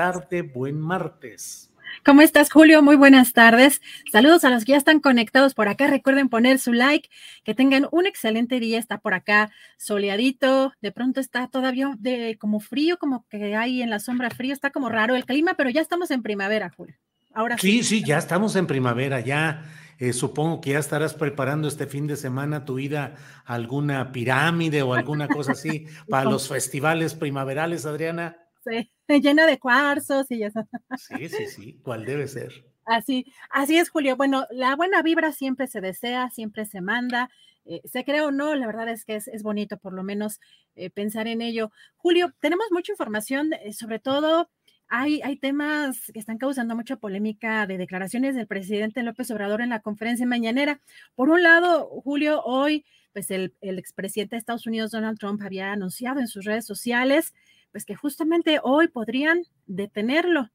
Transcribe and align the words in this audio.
tarde, 0.00 0.40
buen 0.40 0.80
martes. 0.80 1.70
¿Cómo 2.06 2.22
estás, 2.22 2.50
Julio? 2.50 2.80
Muy 2.80 2.96
buenas 2.96 3.34
tardes. 3.34 3.82
Saludos 4.10 4.44
a 4.44 4.50
los 4.50 4.64
que 4.64 4.72
ya 4.72 4.78
están 4.78 4.98
conectados 4.98 5.52
por 5.52 5.68
acá. 5.68 5.88
Recuerden 5.88 6.30
poner 6.30 6.58
su 6.58 6.72
like. 6.72 7.10
Que 7.44 7.54
tengan 7.54 7.86
un 7.92 8.06
excelente 8.06 8.60
día. 8.60 8.78
Está 8.78 8.96
por 8.96 9.12
acá 9.12 9.50
soleadito. 9.76 10.72
De 10.80 10.90
pronto 10.90 11.20
está 11.20 11.48
todavía 11.48 11.92
de 11.98 12.38
como 12.40 12.60
frío, 12.60 12.96
como 12.96 13.26
que 13.28 13.54
hay 13.56 13.82
en 13.82 13.90
la 13.90 13.98
sombra 13.98 14.30
frío. 14.30 14.54
Está 14.54 14.70
como 14.70 14.88
raro 14.88 15.16
el 15.16 15.26
clima, 15.26 15.52
pero 15.52 15.68
ya 15.68 15.82
estamos 15.82 16.10
en 16.10 16.22
primavera, 16.22 16.70
Julio. 16.74 16.96
Ahora 17.34 17.58
sí. 17.58 17.82
Sí, 17.82 17.82
sí, 17.82 18.02
ya 18.02 18.16
estamos 18.16 18.56
en 18.56 18.66
primavera. 18.66 19.20
Ya 19.20 19.64
eh, 19.98 20.14
supongo 20.14 20.62
que 20.62 20.70
ya 20.70 20.78
estarás 20.78 21.12
preparando 21.12 21.68
este 21.68 21.86
fin 21.86 22.06
de 22.06 22.16
semana 22.16 22.64
tu 22.64 22.78
ida 22.78 23.16
a 23.44 23.52
alguna 23.52 24.12
pirámide 24.12 24.80
o 24.80 24.94
alguna 24.94 25.28
cosa 25.28 25.52
así 25.52 25.84
para 26.08 26.24
los 26.24 26.48
festivales 26.48 27.12
primaverales, 27.12 27.84
Adriana. 27.84 28.38
Sí, 28.64 28.90
llena 29.22 29.46
de 29.46 29.58
cuarzos 29.58 30.30
y 30.30 30.42
eso. 30.42 30.66
Sí, 30.96 31.28
sí, 31.28 31.46
sí, 31.46 31.80
¿cuál 31.82 32.04
debe 32.04 32.28
ser? 32.28 32.52
Así, 32.84 33.26
así 33.50 33.78
es, 33.78 33.90
Julio. 33.90 34.16
Bueno, 34.16 34.46
la 34.50 34.74
buena 34.76 35.02
vibra 35.02 35.32
siempre 35.32 35.66
se 35.66 35.80
desea, 35.80 36.30
siempre 36.30 36.64
se 36.66 36.80
manda. 36.80 37.30
Eh, 37.64 37.82
se 37.84 38.04
cree 38.04 38.22
o 38.22 38.30
no, 38.30 38.54
la 38.54 38.66
verdad 38.66 38.88
es 38.88 39.04
que 39.04 39.16
es, 39.16 39.42
bonito 39.42 39.76
por 39.78 39.92
lo 39.92 40.02
menos 40.02 40.40
eh, 40.74 40.90
pensar 40.90 41.28
en 41.28 41.42
ello. 41.42 41.70
Julio, 41.96 42.32
tenemos 42.40 42.66
mucha 42.70 42.92
información, 42.92 43.52
eh, 43.52 43.72
sobre 43.72 43.98
todo 43.98 44.50
hay, 44.88 45.20
hay, 45.22 45.36
temas 45.36 46.10
que 46.12 46.18
están 46.18 46.38
causando 46.38 46.74
mucha 46.74 46.96
polémica 46.96 47.66
de 47.66 47.78
declaraciones 47.78 48.34
del 48.34 48.48
presidente 48.48 49.04
López 49.04 49.30
Obrador 49.30 49.60
en 49.60 49.68
la 49.68 49.80
conferencia 49.80 50.26
mañanera. 50.26 50.80
Por 51.14 51.30
un 51.30 51.44
lado, 51.44 51.86
Julio, 52.02 52.42
hoy, 52.42 52.84
pues 53.12 53.30
el, 53.30 53.54
el 53.60 53.78
expresidente 53.78 54.34
de 54.34 54.40
Estados 54.40 54.66
Unidos, 54.66 54.90
Donald 54.90 55.18
Trump, 55.18 55.40
había 55.42 55.70
anunciado 55.70 56.18
en 56.18 56.26
sus 56.26 56.44
redes 56.44 56.66
sociales 56.66 57.34
pues 57.72 57.84
que 57.84 57.94
justamente 57.94 58.60
hoy 58.62 58.88
podrían 58.88 59.42
detenerlo. 59.66 60.50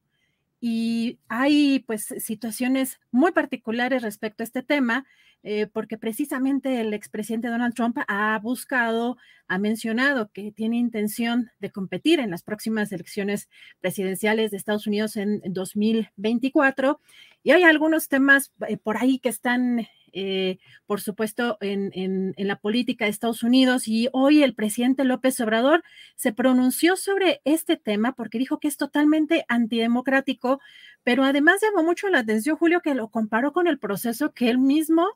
Y 0.60 1.18
hay 1.28 1.80
pues 1.86 2.06
situaciones 2.18 2.98
muy 3.10 3.32
particulares 3.32 4.02
respecto 4.02 4.42
a 4.42 4.44
este 4.44 4.62
tema, 4.62 5.06
eh, 5.42 5.66
porque 5.66 5.98
precisamente 5.98 6.80
el 6.80 6.94
expresidente 6.94 7.48
Donald 7.48 7.74
Trump 7.74 7.98
ha 8.08 8.38
buscado, 8.42 9.16
ha 9.48 9.58
mencionado 9.58 10.30
que 10.32 10.50
tiene 10.50 10.76
intención 10.76 11.50
de 11.60 11.70
competir 11.70 12.20
en 12.20 12.30
las 12.30 12.42
próximas 12.42 12.90
elecciones 12.90 13.48
presidenciales 13.80 14.50
de 14.50 14.56
Estados 14.56 14.86
Unidos 14.86 15.16
en 15.16 15.40
2024. 15.44 17.00
Y 17.42 17.52
hay 17.52 17.62
algunos 17.62 18.08
temas 18.08 18.52
eh, 18.66 18.76
por 18.76 18.96
ahí 18.96 19.18
que 19.18 19.28
están 19.28 19.86
eh, 20.18 20.58
por 20.86 21.02
supuesto, 21.02 21.58
en, 21.60 22.32
la 22.38 22.56
política 22.56 23.04
de 23.04 23.10
Estados 23.10 23.42
Unidos. 23.42 23.86
Y 23.86 24.08
hoy 24.12 24.42
el 24.42 24.54
presidente 24.54 25.04
López 25.04 25.38
Obrador 25.40 25.84
se 26.14 26.32
pronunció 26.32 26.96
sobre 26.96 27.42
este 27.44 27.76
tema 27.76 28.12
porque 28.12 28.38
dijo 28.38 28.58
que 28.58 28.68
es 28.68 28.78
totalmente 28.78 29.44
antidemocrático, 29.48 30.58
pero 31.04 31.22
además 31.22 31.60
llamó 31.60 31.86
mucho 31.86 32.08
la 32.08 32.20
atención, 32.20 32.56
Julio, 32.56 32.80
que 32.80 32.94
lo 32.94 33.08
comparó 33.08 33.52
con 33.52 33.66
el 33.66 33.78
proceso 33.78 34.32
que 34.32 34.48
él 34.48 34.58
mismo, 34.58 35.06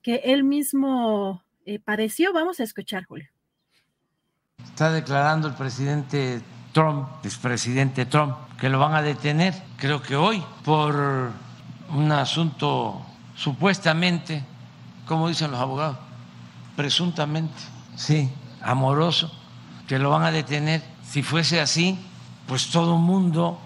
que 0.00 0.22
él 0.24 0.42
mismo 0.42 1.44
eh, 1.66 1.78
padeció. 1.78 2.32
Vamos 2.32 2.58
a 2.58 2.62
escuchar, 2.62 3.04
Julio. 3.04 3.28
Está 4.64 4.90
declarando 4.90 5.48
el 5.48 5.54
presidente 5.54 6.40
Trump, 6.72 7.08
expresidente 7.24 8.06
Trump, 8.06 8.34
que 8.58 8.70
lo 8.70 8.78
van 8.78 8.94
a 8.94 9.02
detener, 9.02 9.52
creo 9.76 10.00
que 10.00 10.16
hoy, 10.16 10.42
por 10.64 11.30
un 11.90 12.10
asunto 12.12 13.05
supuestamente, 13.36 14.44
como 15.06 15.28
dicen 15.28 15.50
los 15.50 15.60
abogados, 15.60 15.98
presuntamente, 16.74 17.54
sí, 17.94 18.30
amoroso, 18.62 19.32
que 19.86 19.98
lo 19.98 20.10
van 20.10 20.24
a 20.24 20.30
detener. 20.30 20.82
Si 21.08 21.22
fuese 21.22 21.60
así, 21.60 21.98
pues 22.46 22.70
todo 22.70 22.96
mundo 22.96 23.60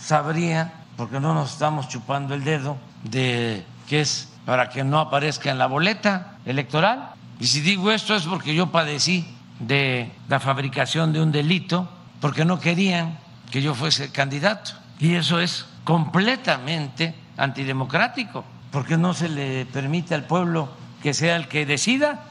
sabría, 0.00 0.72
porque 0.96 1.20
no 1.20 1.34
nos 1.34 1.52
estamos 1.52 1.88
chupando 1.88 2.34
el 2.34 2.44
dedo, 2.44 2.76
de 3.04 3.64
que 3.86 4.00
es 4.00 4.28
para 4.44 4.68
que 4.68 4.84
no 4.84 4.98
aparezca 4.98 5.50
en 5.50 5.58
la 5.58 5.66
boleta 5.66 6.38
electoral. 6.44 7.10
Y 7.38 7.46
si 7.46 7.60
digo 7.60 7.90
esto 7.90 8.14
es 8.14 8.24
porque 8.24 8.54
yo 8.54 8.72
padecí 8.72 9.26
de 9.60 10.10
la 10.28 10.40
fabricación 10.40 11.12
de 11.12 11.20
un 11.20 11.30
delito, 11.30 11.88
porque 12.20 12.44
no 12.44 12.58
querían 12.58 13.18
que 13.50 13.62
yo 13.62 13.74
fuese 13.74 14.10
candidato. 14.10 14.72
Y 14.98 15.14
eso 15.14 15.40
es 15.40 15.66
completamente 15.84 17.14
antidemocrático. 17.36 18.44
¿Por 18.72 18.84
qué 18.84 18.98
no 18.98 19.14
se 19.14 19.30
le 19.30 19.64
permite 19.66 20.14
al 20.14 20.26
pueblo 20.26 20.68
que 21.02 21.14
sea 21.14 21.36
el 21.36 21.48
que 21.48 21.64
decida? 21.64 22.30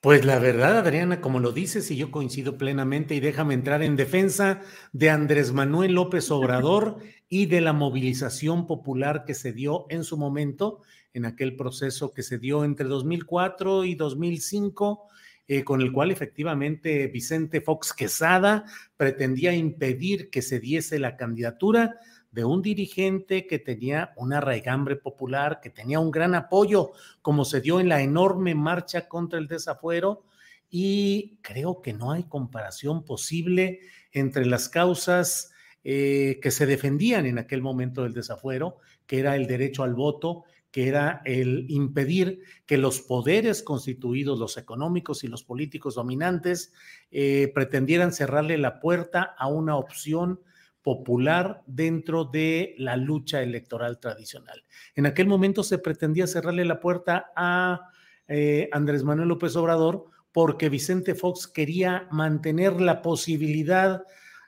Pues 0.00 0.24
la 0.24 0.40
verdad, 0.40 0.78
Adriana, 0.78 1.20
como 1.20 1.38
lo 1.38 1.52
dices, 1.52 1.90
y 1.90 1.96
yo 1.96 2.10
coincido 2.10 2.58
plenamente, 2.58 3.14
y 3.14 3.20
déjame 3.20 3.54
entrar 3.54 3.82
en 3.82 3.94
defensa 3.94 4.62
de 4.92 5.10
Andrés 5.10 5.52
Manuel 5.52 5.92
López 5.92 6.30
Obrador 6.32 6.98
y 7.28 7.46
de 7.46 7.60
la 7.60 7.72
movilización 7.72 8.66
popular 8.66 9.24
que 9.24 9.34
se 9.34 9.52
dio 9.52 9.86
en 9.88 10.02
su 10.02 10.16
momento, 10.16 10.82
en 11.14 11.26
aquel 11.26 11.54
proceso 11.54 12.12
que 12.12 12.24
se 12.24 12.38
dio 12.38 12.64
entre 12.64 12.88
2004 12.88 13.84
y 13.84 13.94
2005, 13.94 15.08
eh, 15.48 15.62
con 15.62 15.80
el 15.80 15.92
cual 15.92 16.10
efectivamente 16.10 17.06
Vicente 17.06 17.60
Fox 17.60 17.92
Quesada 17.92 18.64
pretendía 18.96 19.54
impedir 19.54 20.28
que 20.28 20.42
se 20.42 20.58
diese 20.58 20.98
la 20.98 21.16
candidatura 21.16 21.94
de 22.36 22.44
un 22.44 22.60
dirigente 22.60 23.46
que 23.46 23.58
tenía 23.58 24.12
una 24.14 24.42
raigambre 24.42 24.94
popular, 24.94 25.58
que 25.62 25.70
tenía 25.70 26.00
un 26.00 26.10
gran 26.10 26.34
apoyo, 26.34 26.92
como 27.22 27.46
se 27.46 27.62
dio 27.62 27.80
en 27.80 27.88
la 27.88 28.02
enorme 28.02 28.54
marcha 28.54 29.08
contra 29.08 29.38
el 29.38 29.48
desafuero, 29.48 30.22
y 30.68 31.38
creo 31.40 31.80
que 31.80 31.94
no 31.94 32.12
hay 32.12 32.24
comparación 32.24 33.06
posible 33.06 33.80
entre 34.12 34.44
las 34.44 34.68
causas 34.68 35.50
eh, 35.82 36.38
que 36.42 36.50
se 36.50 36.66
defendían 36.66 37.24
en 37.24 37.38
aquel 37.38 37.62
momento 37.62 38.02
del 38.02 38.12
desafuero, 38.12 38.76
que 39.06 39.18
era 39.18 39.34
el 39.34 39.46
derecho 39.46 39.82
al 39.82 39.94
voto, 39.94 40.44
que 40.70 40.88
era 40.88 41.22
el 41.24 41.64
impedir 41.70 42.42
que 42.66 42.76
los 42.76 43.00
poderes 43.00 43.62
constituidos, 43.62 44.38
los 44.38 44.58
económicos 44.58 45.24
y 45.24 45.28
los 45.28 45.42
políticos 45.42 45.94
dominantes, 45.94 46.74
eh, 47.10 47.50
pretendieran 47.54 48.12
cerrarle 48.12 48.58
la 48.58 48.78
puerta 48.78 49.22
a 49.22 49.46
una 49.46 49.76
opción 49.76 50.40
popular 50.86 51.64
dentro 51.66 52.26
de 52.26 52.76
la 52.78 52.96
lucha 52.96 53.42
electoral 53.42 53.98
tradicional. 53.98 54.62
En 54.94 55.06
aquel 55.06 55.26
momento 55.26 55.64
se 55.64 55.78
pretendía 55.78 56.28
cerrarle 56.28 56.64
la 56.64 56.78
puerta 56.78 57.32
a 57.34 57.90
eh, 58.28 58.68
Andrés 58.70 59.02
Manuel 59.02 59.30
López 59.30 59.56
Obrador 59.56 60.04
porque 60.30 60.68
Vicente 60.68 61.16
Fox 61.16 61.48
quería 61.48 62.06
mantener 62.12 62.80
la 62.80 63.02
posibilidad 63.02 64.04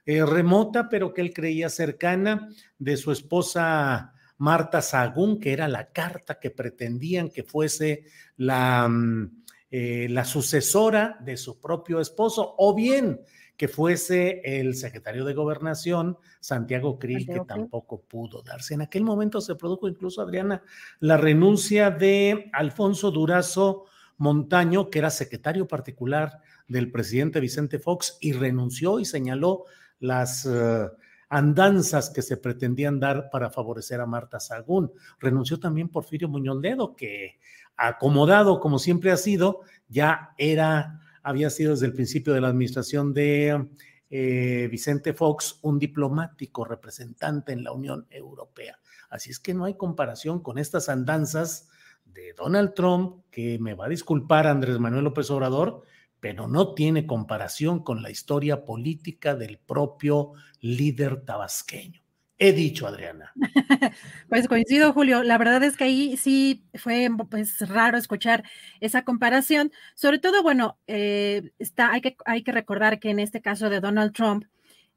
eh, 0.07 0.25
remota, 0.25 0.89
pero 0.89 1.13
que 1.13 1.23
él 1.23 1.35
creía 1.35 1.69
cercana, 1.71 2.49
de 2.79 2.97
su 2.97 3.11
esposa 3.11 4.13
Marta 4.37 4.81
Sagún, 4.81 5.41
que 5.41 5.53
era 5.53 5.67
la 5.67 5.91
carta 5.91 6.39
que 6.39 6.53
pretendían 6.53 7.31
que 7.31 7.43
fuese 7.43 8.05
la, 8.37 8.87
mm, 8.87 9.43
eh, 9.73 10.07
la 10.09 10.25
sucesora 10.25 11.19
de 11.21 11.37
su 11.37 11.61
propio 11.61 11.99
esposo, 11.99 12.55
o 12.59 12.77
bien 12.77 13.23
que 13.59 13.69
fuese 13.69 14.41
el 14.45 14.77
secretario 14.77 15.25
de 15.25 15.35
Gobernación, 15.35 16.17
Santiago 16.39 16.99
Krill, 16.99 17.27
que 17.27 17.41
tampoco 17.41 18.01
pudo 18.01 18.41
darse. 18.41 18.73
En 18.73 18.83
aquel 18.83 19.03
momento 19.03 19.41
se 19.41 19.57
produjo 19.57 19.89
incluso, 19.89 20.23
Adriana, 20.23 20.63
la 21.01 21.17
renuncia 21.17 21.91
de 21.91 22.51
Alfonso 22.53 23.11
Durazo 23.11 23.87
Montaño, 24.17 24.91
que 24.91 25.01
era 25.01 25.11
secretario 25.11 25.67
particular 25.67 26.41
del 26.69 26.93
presidente 26.93 27.41
Vicente 27.41 27.81
Fox, 27.81 28.17
y 28.21 28.33
renunció 28.33 29.01
y 29.01 29.05
señaló 29.05 29.65
las... 29.99 30.47
Eh, 30.47 30.87
andanzas 31.31 32.09
que 32.09 32.23
se 32.23 32.39
pretendían 32.39 33.01
dar 33.01 33.29
para 33.29 33.51
favorecer 33.51 34.01
a 34.01 34.07
Marta 34.07 34.41
Sagún. 34.41 34.91
Renunció 35.21 35.61
también 35.61 35.91
Porfirio 35.91 36.27
Muñoz 36.27 36.59
Ledo, 36.63 36.97
que 36.97 37.39
acomodado 37.77 38.61
como 38.61 38.79
siempre 38.79 39.11
ha 39.11 39.19
sido, 39.19 39.61
ya 39.89 40.31
era, 40.39 41.03
había 41.29 41.51
sido 41.51 41.73
desde 41.73 41.87
el 41.87 41.93
principio 41.93 42.33
de 42.33 42.41
la 42.41 42.49
administración 42.49 43.13
de 43.13 43.69
eh, 44.09 44.69
Vicente 44.71 45.13
Fox 45.13 45.59
un 45.63 45.79
diplomático 45.79 46.65
representante 46.65 47.53
en 47.53 47.65
la 47.65 47.73
Unión 47.73 48.07
Europea. 48.11 48.79
Así 49.11 49.31
es 49.31 49.39
que 49.39 49.53
no 49.53 49.65
hay 49.65 49.77
comparación 49.77 50.43
con 50.43 50.59
estas 50.59 50.89
andanzas 50.89 51.69
de 52.07 52.33
Donald 52.33 52.73
Trump, 52.75 53.25
que 53.31 53.59
me 53.59 53.75
va 53.75 53.87
a 53.87 53.91
disculpar 53.91 54.47
Andrés 54.47 54.79
Manuel 54.79 55.05
López 55.05 55.31
Obrador, 55.31 55.83
pero 56.19 56.49
no 56.49 56.73
tiene 56.73 57.07
comparación 57.07 57.83
con 57.83 58.03
la 58.03 58.11
historia 58.11 58.65
política 58.65 59.35
del 59.35 59.59
propio 59.59 60.33
líder 60.61 61.25
tabasqueño. 61.27 62.08
He 62.39 62.53
dicho, 62.53 62.87
Adriana. 62.87 63.33
Pues 64.29 64.47
coincido, 64.47 64.93
Julio. 64.93 65.23
La 65.23 65.39
verdad 65.39 65.63
es 65.65 65.77
que 65.77 65.85
ahí 65.85 66.17
sí 66.17 66.63
fue 66.75 67.09
pues, 67.31 67.67
raro 67.69 67.99
escuchar 67.99 68.45
esa 68.81 69.03
comparación. 69.03 69.73
Sobre 69.95 70.19
todo, 70.19 70.43
bueno, 70.43 70.79
eh, 70.87 71.51
está, 71.59 71.93
hay, 71.93 72.01
que, 72.01 72.17
hay 72.27 72.43
que 72.43 72.53
recordar 72.53 73.01
que 73.01 73.11
en 73.11 73.19
este 73.19 73.41
caso 73.41 73.71
de 73.71 73.81
Donald 73.81 74.13
Trump, 74.13 74.45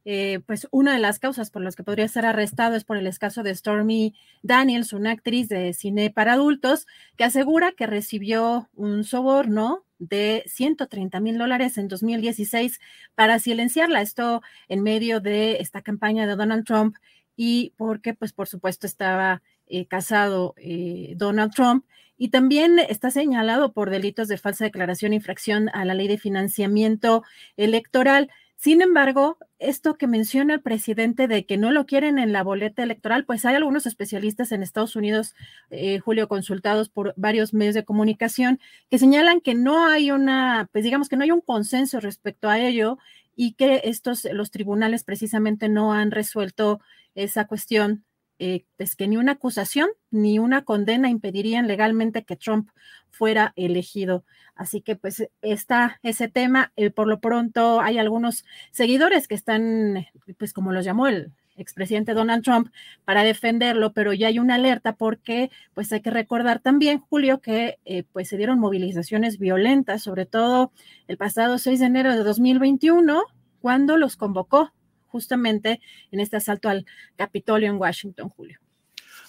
eh, 0.03 0.39
pues 0.47 0.67
una 0.71 0.93
de 0.93 0.99
las 0.99 1.19
causas 1.19 1.51
por 1.51 1.61
las 1.61 1.75
que 1.75 1.83
podría 1.83 2.07
ser 2.07 2.25
arrestado 2.25 2.75
es 2.75 2.83
por 2.83 2.97
el 2.97 3.17
caso 3.17 3.43
de 3.43 3.53
Stormy 3.55 4.15
Daniels, 4.41 4.93
una 4.93 5.11
actriz 5.11 5.47
de 5.47 5.73
cine 5.73 6.09
para 6.09 6.33
adultos, 6.33 6.87
que 7.17 7.23
asegura 7.23 7.71
que 7.71 7.87
recibió 7.87 8.69
un 8.73 9.03
soborno 9.03 9.85
de 9.99 10.43
130 10.47 11.19
mil 11.19 11.37
dólares 11.37 11.77
en 11.77 11.87
2016 11.87 12.79
para 13.13 13.37
silenciarla. 13.37 14.01
Esto 14.01 14.41
en 14.67 14.81
medio 14.81 15.19
de 15.19 15.57
esta 15.57 15.81
campaña 15.81 16.25
de 16.25 16.35
Donald 16.35 16.65
Trump 16.65 16.95
y 17.43 17.73
porque, 17.75 18.13
pues, 18.13 18.33
por 18.33 18.47
supuesto, 18.47 18.85
estaba 18.85 19.41
eh, 19.65 19.87
casado 19.87 20.53
eh, 20.57 21.15
Donald 21.17 21.51
Trump 21.51 21.85
y 22.15 22.29
también 22.29 22.77
está 22.77 23.09
señalado 23.09 23.73
por 23.73 23.89
delitos 23.89 24.27
de 24.27 24.37
falsa 24.37 24.63
declaración, 24.63 25.11
infracción 25.11 25.67
a 25.73 25.83
la 25.83 25.95
ley 25.95 26.07
de 26.07 26.19
financiamiento 26.19 27.23
electoral. 27.57 28.29
Sin 28.57 28.83
embargo, 28.83 29.39
esto 29.57 29.95
que 29.95 30.05
menciona 30.05 30.53
el 30.53 30.61
presidente 30.61 31.27
de 31.27 31.47
que 31.47 31.57
no 31.57 31.71
lo 31.71 31.87
quieren 31.87 32.19
en 32.19 32.31
la 32.31 32.43
boleta 32.43 32.83
electoral, 32.83 33.25
pues 33.25 33.43
hay 33.43 33.55
algunos 33.55 33.87
especialistas 33.87 34.51
en 34.51 34.61
Estados 34.61 34.95
Unidos, 34.95 35.33
eh, 35.71 35.97
Julio, 35.97 36.27
consultados 36.27 36.89
por 36.89 37.15
varios 37.17 37.55
medios 37.55 37.73
de 37.73 37.85
comunicación, 37.85 38.59
que 38.91 38.99
señalan 38.99 39.41
que 39.41 39.55
no 39.55 39.87
hay 39.87 40.11
una, 40.11 40.69
pues 40.71 40.83
digamos 40.83 41.09
que 41.09 41.15
no 41.15 41.23
hay 41.23 41.31
un 41.31 41.41
consenso 41.41 41.99
respecto 42.01 42.49
a 42.49 42.59
ello 42.59 42.99
y 43.35 43.53
que 43.53 43.81
estos, 43.85 44.25
los 44.31 44.51
tribunales 44.51 45.03
precisamente 45.03 45.69
no 45.69 45.93
han 45.93 46.11
resuelto 46.11 46.81
esa 47.15 47.45
cuestión 47.45 48.05
eh, 48.43 48.65
pues 48.75 48.95
que 48.95 49.07
ni 49.07 49.17
una 49.17 49.33
acusación 49.33 49.89
ni 50.09 50.39
una 50.39 50.63
condena 50.63 51.11
impedirían 51.11 51.67
legalmente 51.67 52.23
que 52.23 52.35
Trump 52.35 52.69
fuera 53.11 53.53
elegido. 53.55 54.25
Así 54.55 54.81
que 54.81 54.95
pues 54.95 55.29
está 55.43 55.99
ese 56.01 56.27
tema. 56.27 56.73
Eh, 56.75 56.89
por 56.89 57.07
lo 57.07 57.19
pronto 57.19 57.81
hay 57.81 57.99
algunos 57.99 58.43
seguidores 58.71 59.27
que 59.27 59.35
están, 59.35 60.07
pues 60.39 60.53
como 60.53 60.71
los 60.71 60.85
llamó 60.85 61.05
el 61.05 61.31
expresidente 61.55 62.15
Donald 62.15 62.43
Trump, 62.43 62.69
para 63.05 63.23
defenderlo, 63.23 63.93
pero 63.93 64.11
ya 64.11 64.29
hay 64.29 64.39
una 64.39 64.55
alerta 64.55 64.95
porque 64.95 65.51
pues 65.75 65.93
hay 65.93 66.01
que 66.01 66.09
recordar 66.09 66.61
también, 66.61 66.99
Julio, 66.99 67.41
que 67.41 67.77
eh, 67.85 68.05
pues 68.11 68.29
se 68.29 68.37
dieron 68.37 68.59
movilizaciones 68.59 69.37
violentas, 69.37 70.01
sobre 70.01 70.25
todo 70.25 70.71
el 71.07 71.17
pasado 71.17 71.59
6 71.59 71.79
de 71.79 71.85
enero 71.85 72.15
de 72.15 72.23
2021, 72.23 73.21
cuando 73.59 73.97
los 73.97 74.17
convocó 74.17 74.73
justamente 75.11 75.81
en 76.11 76.19
este 76.19 76.37
asalto 76.37 76.69
al 76.69 76.85
Capitolio 77.15 77.69
en 77.69 77.75
Washington, 77.75 78.29
Julio. 78.29 78.59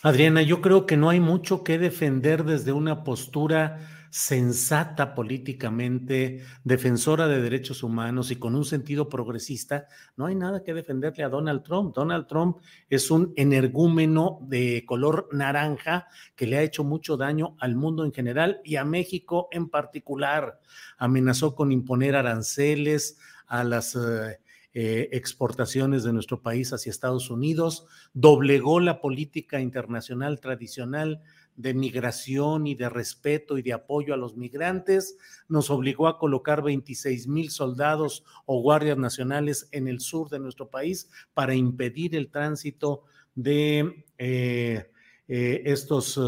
Adriana, 0.02 0.42
yo 0.42 0.60
creo 0.60 0.84
que 0.84 0.96
no 0.96 1.10
hay 1.10 1.20
mucho 1.20 1.62
que 1.62 1.78
defender 1.78 2.44
desde 2.44 2.72
una 2.72 3.04
postura 3.04 3.78
sensata 4.12 5.14
políticamente, 5.14 6.44
defensora 6.64 7.28
de 7.28 7.40
derechos 7.40 7.82
humanos 7.82 8.30
y 8.30 8.36
con 8.36 8.54
un 8.54 8.66
sentido 8.66 9.08
progresista, 9.08 9.86
no 10.16 10.26
hay 10.26 10.34
nada 10.34 10.62
que 10.62 10.74
defenderle 10.74 11.24
a 11.24 11.30
Donald 11.30 11.62
Trump. 11.62 11.94
Donald 11.94 12.26
Trump 12.26 12.58
es 12.90 13.10
un 13.10 13.32
energúmeno 13.36 14.40
de 14.42 14.84
color 14.86 15.28
naranja 15.32 16.08
que 16.36 16.46
le 16.46 16.58
ha 16.58 16.62
hecho 16.62 16.84
mucho 16.84 17.16
daño 17.16 17.56
al 17.58 17.74
mundo 17.74 18.04
en 18.04 18.12
general 18.12 18.60
y 18.64 18.76
a 18.76 18.84
México 18.84 19.48
en 19.50 19.70
particular. 19.70 20.60
Amenazó 20.98 21.54
con 21.54 21.72
imponer 21.72 22.14
aranceles 22.14 23.18
a 23.46 23.64
las... 23.64 23.96
Eh, 23.96 24.40
eh, 24.74 25.10
exportaciones 25.12 26.02
de 26.02 26.14
nuestro 26.14 26.40
país 26.40 26.72
hacia 26.72 26.88
Estados 26.88 27.28
Unidos, 27.28 27.86
doblegó 28.14 28.80
la 28.80 29.02
política 29.02 29.60
internacional 29.60 30.40
tradicional 30.40 31.20
de 31.56 31.74
migración 31.74 32.66
y 32.66 32.74
de 32.74 32.88
respeto 32.88 33.58
y 33.58 33.62
de 33.62 33.74
apoyo 33.74 34.14
a 34.14 34.16
los 34.16 34.36
migrantes, 34.36 35.18
nos 35.48 35.68
obligó 35.68 36.08
a 36.08 36.18
colocar 36.18 36.62
26 36.62 37.28
mil 37.28 37.50
soldados 37.50 38.24
o 38.46 38.62
guardias 38.62 38.96
nacionales 38.96 39.68
en 39.72 39.88
el 39.88 40.00
sur 40.00 40.30
de 40.30 40.38
nuestro 40.38 40.70
país 40.70 41.10
para 41.34 41.54
impedir 41.54 42.16
el 42.16 42.30
tránsito 42.30 43.04
de 43.34 44.06
eh, 44.16 44.90
eh, 45.28 45.62
estos 45.66 46.18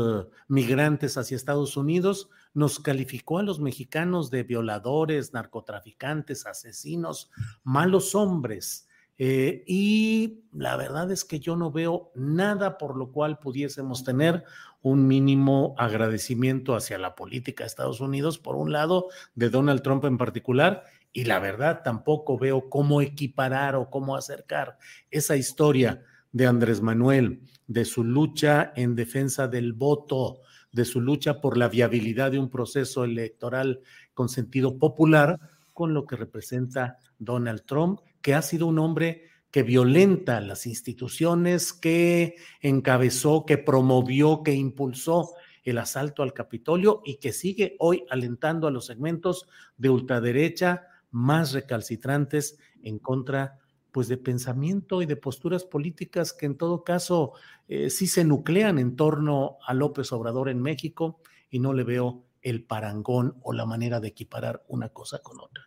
migrantes 0.48 1.16
hacia 1.16 1.36
Estados 1.36 1.78
Unidos 1.78 2.28
nos 2.54 2.78
calificó 2.78 3.38
a 3.38 3.42
los 3.42 3.60
mexicanos 3.60 4.30
de 4.30 4.44
violadores, 4.44 5.32
narcotraficantes, 5.32 6.46
asesinos, 6.46 7.30
malos 7.64 8.14
hombres. 8.14 8.88
Eh, 9.18 9.62
y 9.66 10.44
la 10.52 10.76
verdad 10.76 11.10
es 11.12 11.24
que 11.24 11.38
yo 11.38 11.54
no 11.54 11.70
veo 11.70 12.10
nada 12.14 12.78
por 12.78 12.96
lo 12.96 13.12
cual 13.12 13.38
pudiésemos 13.38 14.02
tener 14.02 14.44
un 14.82 15.06
mínimo 15.06 15.74
agradecimiento 15.78 16.74
hacia 16.74 16.98
la 16.98 17.14
política 17.14 17.64
de 17.64 17.68
Estados 17.68 18.00
Unidos, 18.00 18.38
por 18.38 18.56
un 18.56 18.72
lado, 18.72 19.08
de 19.34 19.50
Donald 19.50 19.82
Trump 19.82 20.04
en 20.04 20.18
particular, 20.18 20.84
y 21.12 21.24
la 21.24 21.38
verdad 21.38 21.82
tampoco 21.84 22.38
veo 22.38 22.68
cómo 22.68 23.00
equiparar 23.00 23.76
o 23.76 23.88
cómo 23.88 24.16
acercar 24.16 24.78
esa 25.10 25.36
historia 25.36 26.02
de 26.32 26.46
Andrés 26.46 26.82
Manuel, 26.82 27.40
de 27.68 27.84
su 27.84 28.02
lucha 28.02 28.72
en 28.74 28.96
defensa 28.96 29.46
del 29.46 29.72
voto, 29.72 30.40
de 30.74 30.84
su 30.84 31.00
lucha 31.00 31.40
por 31.40 31.56
la 31.56 31.68
viabilidad 31.68 32.32
de 32.32 32.40
un 32.40 32.50
proceso 32.50 33.04
electoral 33.04 33.80
con 34.12 34.28
sentido 34.28 34.76
popular 34.76 35.38
con 35.72 35.94
lo 35.94 36.04
que 36.04 36.16
representa 36.16 36.98
Donald 37.16 37.62
Trump, 37.64 38.00
que 38.20 38.34
ha 38.34 38.42
sido 38.42 38.66
un 38.66 38.80
hombre 38.80 39.22
que 39.52 39.62
violenta 39.62 40.40
las 40.40 40.66
instituciones, 40.66 41.72
que 41.72 42.34
encabezó, 42.60 43.46
que 43.46 43.56
promovió, 43.56 44.42
que 44.42 44.52
impulsó 44.52 45.34
el 45.62 45.78
asalto 45.78 46.24
al 46.24 46.32
Capitolio 46.32 47.02
y 47.04 47.16
que 47.16 47.32
sigue 47.32 47.76
hoy 47.78 48.04
alentando 48.10 48.66
a 48.66 48.72
los 48.72 48.86
segmentos 48.86 49.46
de 49.76 49.90
ultraderecha 49.90 50.88
más 51.12 51.52
recalcitrantes 51.52 52.58
en 52.82 52.98
contra 52.98 53.60
pues 53.94 54.08
de 54.08 54.16
pensamiento 54.16 55.02
y 55.02 55.06
de 55.06 55.14
posturas 55.14 55.62
políticas 55.62 56.32
que 56.32 56.46
en 56.46 56.56
todo 56.56 56.82
caso 56.82 57.34
eh, 57.68 57.90
sí 57.90 58.08
se 58.08 58.24
nuclean 58.24 58.80
en 58.80 58.96
torno 58.96 59.58
a 59.64 59.72
López 59.72 60.10
Obrador 60.12 60.48
en 60.48 60.60
México 60.60 61.20
y 61.48 61.60
no 61.60 61.72
le 61.72 61.84
veo 61.84 62.24
el 62.42 62.64
parangón 62.64 63.36
o 63.42 63.52
la 63.52 63.66
manera 63.66 64.00
de 64.00 64.08
equiparar 64.08 64.64
una 64.66 64.88
cosa 64.88 65.20
con 65.20 65.38
otra. 65.38 65.62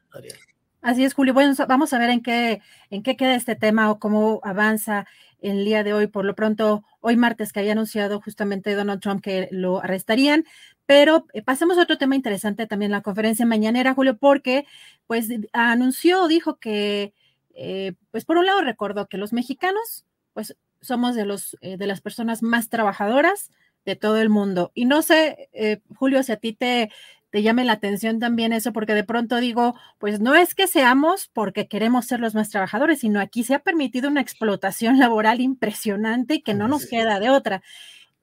Así 0.82 1.06
es, 1.06 1.14
Julio. 1.14 1.34
Bueno, 1.34 1.54
vamos 1.70 1.94
a 1.94 2.00
ver 2.00 2.10
en 2.10 2.22
qué, 2.22 2.62
en 2.90 3.02
qué 3.02 3.16
queda 3.16 3.34
este 3.34 3.56
tema 3.56 3.90
o 3.92 3.98
cómo 3.98 4.42
avanza 4.44 5.08
el 5.40 5.64
día 5.64 5.86
de 5.86 5.94
hoy. 5.94 6.08
Por 6.08 6.26
lo 6.26 6.36
pronto, 6.36 6.84
hoy 7.00 7.16
martes 7.16 7.54
que 7.54 7.62
había 7.62 7.72
anunciado 7.72 8.20
justamente 8.20 8.76
Donald 8.76 9.00
Trump 9.00 9.24
que 9.24 9.48
lo 9.52 9.82
arrestarían. 9.82 10.44
Pero 10.86 11.28
eh, 11.32 11.44
pasemos 11.44 11.78
a 11.78 11.84
otro 11.84 11.98
tema 11.98 12.18
interesante 12.18 12.68
también, 12.68 12.92
la 12.92 13.02
conferencia 13.02 13.46
mañanera, 13.46 13.94
Julio, 13.94 14.18
porque 14.18 14.66
pues 15.08 15.30
anunció, 15.54 16.28
dijo 16.28 16.58
que 16.60 17.14
eh, 17.58 17.94
pues 18.12 18.24
por 18.24 18.38
un 18.38 18.46
lado 18.46 18.62
recordó 18.62 19.08
que 19.08 19.18
los 19.18 19.34
mexicanos, 19.34 20.06
pues 20.34 20.56
somos 20.82 21.16
de, 21.16 21.26
los, 21.26 21.58
eh, 21.62 21.76
de 21.78 21.88
las 21.88 22.02
personas 22.02 22.44
más 22.44 22.70
trabajadoras 22.70 23.52
de 23.84 23.96
todo 23.96 24.18
el 24.18 24.30
mundo. 24.30 24.72
Y 24.76 24.86
no 24.86 25.02
sé, 25.02 25.50
eh, 25.54 25.82
Julio, 25.96 26.22
si 26.22 26.32
a 26.32 26.38
ti 26.38 26.54
te, 26.54 26.92
te 27.32 27.42
llame 27.42 27.66
la 27.66 27.74
atención 27.74 28.20
también 28.20 28.54
eso, 28.54 28.74
porque 28.74 28.94
de 28.94 29.04
pronto 29.04 29.38
digo, 29.38 29.76
pues 29.98 30.20
no 30.20 30.36
es 30.36 30.54
que 30.54 30.68
seamos 30.68 31.30
porque 31.34 31.68
queremos 31.68 32.06
ser 32.06 32.20
los 32.20 32.36
más 32.36 32.50
trabajadores, 32.50 33.00
sino 33.00 33.20
aquí 33.20 33.44
se 33.44 33.56
ha 33.56 33.60
permitido 33.60 34.10
una 34.10 34.22
explotación 34.22 35.00
laboral 35.00 35.42
impresionante 35.42 36.36
y 36.36 36.42
que 36.42 36.54
no 36.54 36.68
nos 36.68 36.86
queda 36.86 37.20
de 37.20 37.30
otra. 37.32 37.64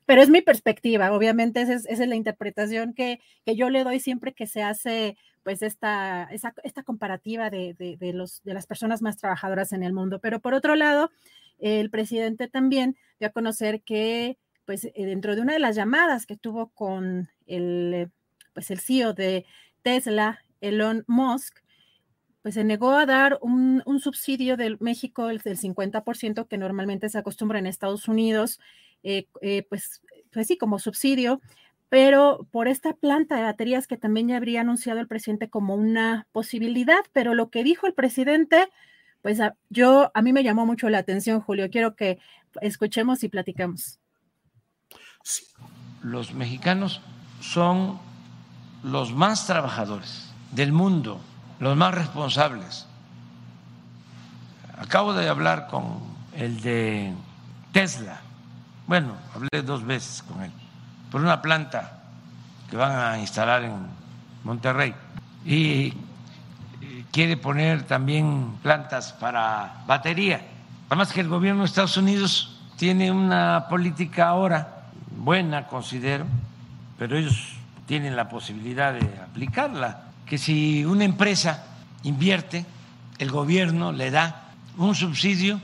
Pero 0.06 0.22
es 0.22 0.30
mi 0.30 0.42
perspectiva, 0.42 1.12
obviamente 1.12 1.62
esa 1.62 1.74
es, 1.74 1.86
esa 1.86 2.02
es 2.04 2.08
la 2.08 2.14
interpretación 2.14 2.92
que, 2.92 3.20
que 3.44 3.56
yo 3.56 3.70
le 3.70 3.84
doy 3.84 4.00
siempre 4.00 4.34
que 4.34 4.46
se 4.46 4.62
hace 4.62 5.16
pues 5.44 5.62
esta, 5.62 6.28
esta, 6.32 6.82
comparativa 6.82 7.50
de, 7.50 7.74
de, 7.74 8.12
los, 8.12 8.42
de 8.42 8.54
las 8.54 8.66
personas 8.66 9.02
más 9.02 9.18
trabajadoras 9.18 9.72
en 9.72 9.82
el 9.82 9.92
mundo. 9.92 10.18
Pero 10.18 10.40
por 10.40 10.54
otro 10.54 10.74
lado, 10.74 11.10
el 11.58 11.90
presidente 11.90 12.48
también 12.48 12.96
dio 13.20 13.28
a 13.28 13.32
conocer 13.32 13.82
que 13.82 14.38
pues 14.64 14.86
eh, 14.86 14.92
dentro 14.96 15.36
de 15.36 15.42
una 15.42 15.52
de 15.52 15.58
las 15.58 15.76
llamadas 15.76 16.26
que 16.26 16.36
tuvo 16.36 16.68
con 16.70 17.28
el, 17.46 18.10
pues 18.54 18.70
el 18.70 18.80
CEO 18.80 19.12
de 19.12 19.44
Tesla, 19.82 20.40
Elon 20.60 21.04
Musk, 21.06 21.58
pues 22.42 22.54
se 22.54 22.64
negó 22.64 22.92
a 22.92 23.06
dar 23.06 23.38
un, 23.40 23.82
subsidio 24.00 24.56
del 24.56 24.78
México 24.80 25.28
del 25.28 25.40
50% 25.40 26.46
que 26.46 26.58
normalmente 26.58 27.08
se 27.08 27.18
acostumbra 27.18 27.58
en 27.58 27.66
Estados 27.66 28.08
Unidos, 28.08 28.60
eh, 29.02 29.26
eh, 29.40 29.66
pues, 29.68 30.02
pues 30.30 30.46
sí, 30.46 30.58
como 30.58 30.78
subsidio, 30.78 31.40
pero 31.94 32.48
por 32.50 32.66
esta 32.66 32.92
planta 32.92 33.36
de 33.36 33.44
baterías 33.44 33.86
que 33.86 33.96
también 33.96 34.26
ya 34.26 34.36
habría 34.36 34.62
anunciado 34.62 34.98
el 34.98 35.06
presidente 35.06 35.48
como 35.48 35.76
una 35.76 36.26
posibilidad, 36.32 36.98
pero 37.12 37.34
lo 37.34 37.50
que 37.50 37.62
dijo 37.62 37.86
el 37.86 37.94
presidente, 37.94 38.68
pues 39.22 39.38
yo, 39.70 40.10
a 40.12 40.20
mí 40.20 40.32
me 40.32 40.42
llamó 40.42 40.66
mucho 40.66 40.88
la 40.88 40.98
atención, 40.98 41.40
Julio, 41.40 41.70
quiero 41.70 41.94
que 41.94 42.18
escuchemos 42.62 43.22
y 43.22 43.28
platicamos. 43.28 44.00
Los 46.02 46.34
mexicanos 46.34 47.00
son 47.40 48.00
los 48.82 49.12
más 49.12 49.46
trabajadores 49.46 50.34
del 50.50 50.72
mundo, 50.72 51.20
los 51.60 51.76
más 51.76 51.94
responsables. 51.94 52.88
Acabo 54.76 55.12
de 55.12 55.28
hablar 55.28 55.68
con 55.68 56.00
el 56.36 56.60
de 56.60 57.14
Tesla. 57.70 58.20
Bueno, 58.88 59.16
hablé 59.32 59.62
dos 59.62 59.86
veces 59.86 60.24
con 60.24 60.42
él 60.42 60.50
por 61.14 61.22
una 61.22 61.40
planta 61.40 61.92
que 62.68 62.76
van 62.76 62.90
a 62.90 63.20
instalar 63.20 63.62
en 63.62 63.86
Monterrey 64.42 64.92
y 65.46 65.92
quiere 67.12 67.36
poner 67.36 67.84
también 67.84 68.54
plantas 68.64 69.12
para 69.12 69.84
batería. 69.86 70.40
Además 70.88 71.12
que 71.12 71.20
el 71.20 71.28
gobierno 71.28 71.60
de 71.60 71.66
Estados 71.66 71.96
Unidos 71.96 72.58
tiene 72.76 73.12
una 73.12 73.66
política 73.70 74.26
ahora 74.26 74.88
buena, 75.16 75.68
considero, 75.68 76.26
pero 76.98 77.16
ellos 77.16 77.58
tienen 77.86 78.16
la 78.16 78.28
posibilidad 78.28 78.92
de 78.92 79.08
aplicarla, 79.20 80.06
que 80.26 80.36
si 80.36 80.84
una 80.84 81.04
empresa 81.04 81.64
invierte, 82.02 82.66
el 83.18 83.30
gobierno 83.30 83.92
le 83.92 84.10
da 84.10 84.48
un 84.78 84.96
subsidio 84.96 85.60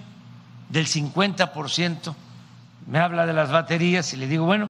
del 0.68 0.86
50%. 0.86 2.14
Me 2.86 3.00
habla 3.00 3.26
de 3.26 3.32
las 3.32 3.50
baterías 3.50 4.14
y 4.14 4.16
le 4.16 4.28
digo, 4.28 4.44
bueno, 4.44 4.69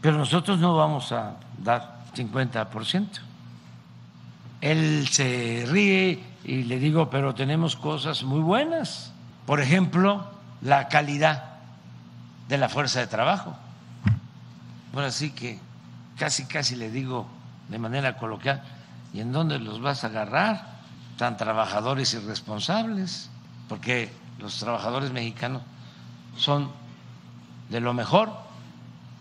Pero 0.00 0.16
nosotros 0.16 0.58
no 0.58 0.76
vamos 0.76 1.12
a 1.12 1.36
dar 1.58 2.00
50%. 2.14 3.08
Él 4.60 5.08
se 5.08 5.64
ríe 5.68 6.22
y 6.44 6.64
le 6.64 6.78
digo, 6.78 7.10
pero 7.10 7.34
tenemos 7.34 7.76
cosas 7.76 8.22
muy 8.22 8.40
buenas. 8.40 9.12
Por 9.46 9.60
ejemplo, 9.60 10.26
la 10.62 10.88
calidad 10.88 11.44
de 12.48 12.58
la 12.58 12.68
fuerza 12.68 13.00
de 13.00 13.06
trabajo. 13.06 13.56
Bueno, 14.92 15.08
así 15.08 15.30
que 15.30 15.58
casi, 16.18 16.46
casi 16.46 16.76
le 16.76 16.90
digo 16.90 17.26
de 17.68 17.78
manera 17.78 18.16
coloquial, 18.16 18.62
¿y 19.12 19.20
en 19.20 19.32
dónde 19.32 19.58
los 19.58 19.80
vas 19.80 20.04
a 20.04 20.08
agarrar? 20.08 20.80
Tan 21.16 21.36
trabajadores 21.36 22.14
y 22.14 22.18
responsables, 22.18 23.30
porque 23.68 24.10
los 24.38 24.58
trabajadores 24.58 25.12
mexicanos 25.12 25.62
son 26.36 26.70
de 27.68 27.80
lo 27.80 27.92
mejor 27.94 28.49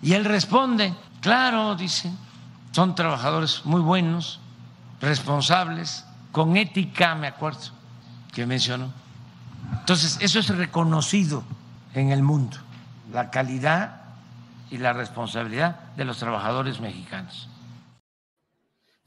y 0.02 0.14
él 0.14 0.26
responde, 0.26 0.94
claro, 1.22 1.76
dice, 1.76 2.12
son 2.72 2.96
trabajadores 2.96 3.66
muy 3.66 3.82
buenos, 3.82 4.40
responsables, 5.02 6.06
con 6.32 6.56
ética, 6.58 7.16
me 7.16 7.28
acuerdo, 7.28 7.72
que 8.32 8.46
mencionó. 8.46 8.94
Entonces, 9.80 10.18
eso 10.22 10.40
es 10.40 10.48
reconocido 10.50 11.44
en 11.94 12.12
el 12.12 12.24
mundo, 12.24 12.58
la 13.12 13.30
calidad 13.30 14.02
y 14.72 14.78
la 14.78 14.94
responsabilidad 14.94 15.94
de 15.96 16.06
los 16.06 16.18
trabajadores 16.18 16.80
mexicanos. 16.80 17.50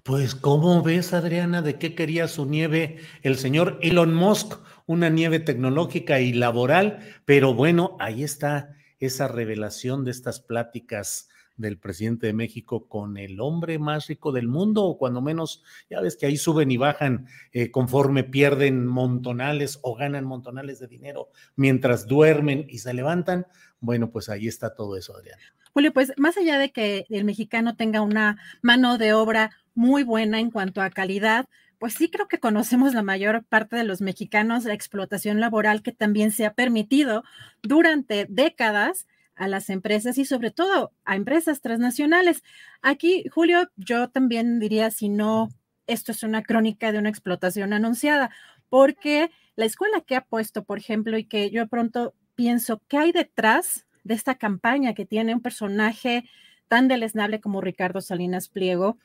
Pues, 0.03 0.35
¿cómo 0.35 0.83
ves, 0.83 1.15
Adriana, 1.15 1.63
de 1.63 1.79
qué 1.79 1.95
quería 1.95 2.27
su 2.27 2.45
nieve 2.45 3.01
el 3.23 3.39
señor 3.39 3.79
Elon 3.83 4.13
Musk? 4.13 4.59
Una 4.87 5.09
nieve 5.09 5.39
tecnológica 5.39 6.19
y 6.19 6.33
laboral, 6.33 6.99
pero 7.25 7.55
bueno, 7.55 7.97
ahí 8.01 8.25
está 8.25 8.75
esa 9.03 9.27
revelación 9.27 10.05
de 10.05 10.13
estas 10.13 10.41
pláticas 10.41 11.29
del 11.57 11.77
presidente 11.77 12.29
de 12.29 12.33
México 12.33 12.89
con 12.89 13.17
el 13.17 13.41
hombre 13.41 13.79
más 13.79 14.07
rico 14.07 14.31
del 14.33 14.49
mundo, 14.49 14.85
o 14.85 14.97
cuando 14.97 15.21
menos, 15.21 15.63
ya 15.91 16.01
ves 16.01 16.17
que 16.17 16.27
ahí 16.27 16.37
suben 16.37 16.71
y 16.71 16.77
bajan 16.77 17.27
eh, 17.53 17.71
conforme 17.71 18.25
pierden 18.25 18.87
montonales 18.87 19.81
o 19.83 19.95
ganan 19.97 20.25
montonales 20.25 20.79
de 20.79 20.87
dinero 20.87 21.31
mientras 21.57 22.07
duermen 22.07 22.65
y 22.69 22.79
se 22.79 22.95
levantan. 22.95 23.47
Bueno, 23.81 24.11
pues 24.11 24.29
ahí 24.29 24.47
está 24.47 24.75
todo 24.75 24.97
eso, 24.97 25.17
Adriana. 25.17 25.43
Julio, 25.73 25.93
pues 25.93 26.13
más 26.17 26.37
allá 26.37 26.59
de 26.59 26.71
que 26.71 27.07
el 27.11 27.25
mexicano 27.25 27.77
tenga 27.77 28.03
una 28.03 28.39
mano 28.61 28.99
de 28.99 29.15
obra 29.15 29.51
muy 29.75 30.05
buena 30.05 30.39
en 30.39 30.51
cuanto 30.51 30.81
a 30.81 30.91
calidad, 30.91 31.47
pues 31.83 31.95
sí 31.95 32.09
creo 32.09 32.29
que 32.29 32.39
conocemos 32.39 32.95
la 32.95 33.03
mayor 33.03 33.43
parte 33.43 33.75
de 33.75 33.83
los 33.83 34.01
mexicanos 34.01 34.65
la 34.65 34.73
explotación 34.73 35.41
laboral 35.41 35.83
que 35.83 35.91
también 35.91 36.31
se 36.31 36.47
ha 36.47 36.55
permitido 36.55 37.25
durante 37.61 38.25
décadas 38.29 39.09
a 39.35 39.49
las 39.49 39.69
empresas 39.69 40.17
y 40.17 40.25
sobre 40.25 40.53
todo 40.53 40.93
a 41.05 41.17
empresas 41.17 41.61
transnacionales. 41.61 42.45
Aquí, 42.83 43.25
Julio, 43.35 43.69
yo 43.75 44.11
también 44.11 44.61
diría, 44.61 44.93
si 44.93 45.09
no, 45.09 45.49
esto 45.89 46.13
es 46.13 46.23
una 46.23 46.45
crónica 46.45 46.93
de 46.93 47.01
una 47.01 47.09
explotación 47.09 47.73
anunciada, 47.73 48.31
porque 48.69 49.33
la 49.57 49.65
escuela 49.65 50.03
que 50.03 50.15
ha 50.15 50.25
puesto, 50.25 50.63
por 50.63 50.79
ejemplo, 50.79 51.19
y 51.19 51.25
que 51.25 51.51
yo 51.51 51.67
pronto 51.67 52.15
pienso, 52.37 52.81
¿qué 52.87 52.99
hay 52.99 53.11
detrás 53.11 53.87
de 54.05 54.15
esta 54.15 54.37
campaña 54.37 54.95
que 54.95 55.05
tiene 55.05 55.35
un 55.35 55.43
personaje 55.43 56.31
tan 56.69 56.87
deleznable 56.87 57.41
como 57.41 57.61
Ricardo 57.61 58.01
Salinas 58.01 58.49
Pliego? 58.49 58.99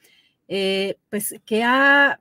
Eh, 0.47 0.99
pues 1.09 1.41
que 1.43 1.63
ha 1.63 2.19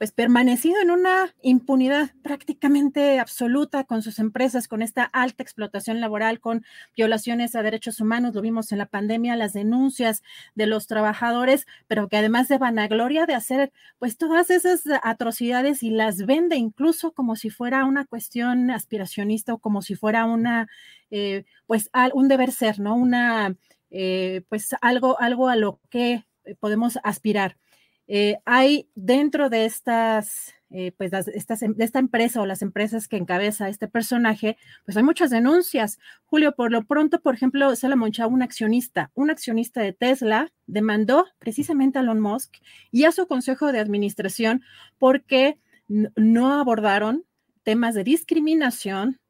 pues 0.00 0.12
permanecido 0.12 0.80
en 0.80 0.90
una 0.90 1.34
impunidad 1.42 2.12
prácticamente 2.22 3.18
absoluta 3.18 3.84
con 3.84 4.00
sus 4.00 4.18
empresas, 4.18 4.66
con 4.66 4.80
esta 4.80 5.04
alta 5.04 5.42
explotación 5.42 6.00
laboral, 6.00 6.40
con 6.40 6.64
violaciones 6.96 7.54
a 7.54 7.62
derechos 7.62 8.00
humanos, 8.00 8.34
lo 8.34 8.40
vimos 8.40 8.72
en 8.72 8.78
la 8.78 8.86
pandemia, 8.86 9.36
las 9.36 9.52
denuncias 9.52 10.22
de 10.54 10.64
los 10.64 10.86
trabajadores, 10.86 11.66
pero 11.86 12.08
que 12.08 12.16
además 12.16 12.48
de 12.48 12.56
vanagloria 12.56 13.26
de 13.26 13.34
hacer 13.34 13.72
pues 13.98 14.16
todas 14.16 14.48
esas 14.48 14.84
atrocidades 15.02 15.82
y 15.82 15.90
las 15.90 16.24
vende 16.24 16.56
incluso 16.56 17.12
como 17.12 17.36
si 17.36 17.50
fuera 17.50 17.84
una 17.84 18.06
cuestión 18.06 18.70
aspiracionista 18.70 19.52
o 19.52 19.58
como 19.58 19.82
si 19.82 19.96
fuera 19.96 20.24
una, 20.24 20.66
eh, 21.10 21.44
pues 21.66 21.90
un 22.14 22.28
deber 22.28 22.52
ser, 22.52 22.80
¿no? 22.80 22.94
Una, 22.94 23.54
eh, 23.90 24.44
pues 24.48 24.74
algo, 24.80 25.20
algo 25.20 25.50
a 25.50 25.56
lo 25.56 25.78
que 25.90 26.24
podemos 26.58 26.98
aspirar. 27.02 27.59
Eh, 28.12 28.40
hay 28.44 28.88
dentro 28.96 29.50
de 29.50 29.66
estas, 29.66 30.52
eh, 30.70 30.90
pues 30.98 31.12
de 31.12 31.22
esta 31.78 31.98
empresa 32.00 32.40
o 32.40 32.46
las 32.46 32.60
empresas 32.60 33.06
que 33.06 33.16
encabeza 33.16 33.68
este 33.68 33.86
personaje, 33.86 34.56
pues 34.84 34.96
hay 34.96 35.04
muchas 35.04 35.30
denuncias. 35.30 36.00
Julio, 36.24 36.56
por 36.56 36.72
lo 36.72 36.84
pronto, 36.84 37.20
por 37.20 37.36
ejemplo, 37.36 37.76
Salomon 37.76 38.10
Chao, 38.10 38.28
un 38.28 38.42
accionista, 38.42 39.12
un 39.14 39.30
accionista 39.30 39.80
de 39.80 39.92
Tesla, 39.92 40.52
demandó 40.66 41.26
precisamente 41.38 42.00
a 42.00 42.02
Elon 42.02 42.18
Musk 42.18 42.56
y 42.90 43.04
a 43.04 43.12
su 43.12 43.28
consejo 43.28 43.70
de 43.70 43.78
administración 43.78 44.64
porque 44.98 45.60
no 45.86 46.58
abordaron 46.58 47.24
temas 47.62 47.94
de 47.94 48.02
discriminación, 48.02 49.20